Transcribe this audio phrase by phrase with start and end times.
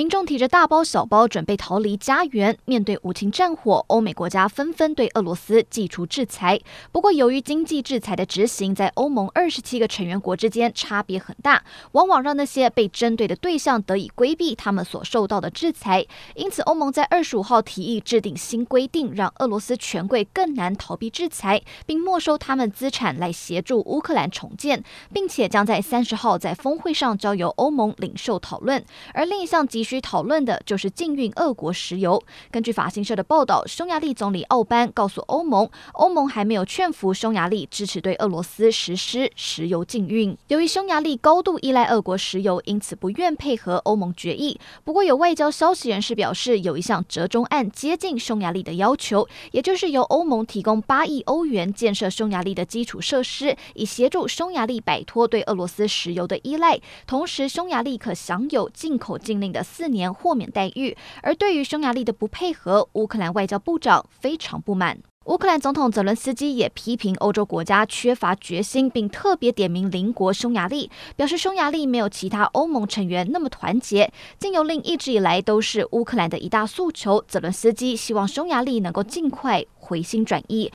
[0.00, 6.58] 民众提着大包小包准备逃离家园，面对无情战火，欧美国家纷纷对俄罗斯祭出制裁。
[6.90, 11.62] 不过，由于经济制裁的执行在欧盟二十七个成员国之间差别很大，
[11.92, 16.06] 往往让那些被针对的对象得以规避他们所受到的制裁。
[16.34, 28.82] 因此，欧盟在二十五号提议制定新规定，让俄罗斯权贵更难逃避制裁，并没收他们资产来协助乌克兰重建，并且将在三十号在峰会上交由欧盟领袖讨论。
[29.12, 32.22] 而另一项急需讨论的就是禁运俄国石油。
[32.52, 40.38] 根据法新社的报道，匈牙利总理奥班告诉欧盟，欧盟还没有劝服匈牙利支持对俄罗斯实施石油禁运。
[40.46, 44.60] 由于匈牙利高度依赖俄国石油，因此不愿配合欧盟决议。
[44.84, 56.78] 不过，有外交消息人士表示，有一项折中案接近匈牙利的要求，也就是由欧盟提供八亿欧元建设匈牙利的基础设施，以协助匈牙利摆脱对俄罗斯石油的依赖。
[57.08, 64.98] 同时，匈牙利可享有进口禁令的四年豁免待遇，而对于匈牙利的不配合，乌克兰外交部长非常不满。
[65.26, 74.12] 乌克兰总统泽伦斯基也批评欧洲国家缺乏决心，并特别点名邻国匈牙利，表示匈牙利没有其他欧盟成员那么团结。
[74.38, 80.68] 禁油令一直以来都是乌克兰的一大诉求，泽伦斯基希望匈牙利能够尽快回心转意。